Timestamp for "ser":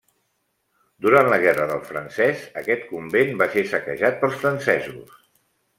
3.57-3.67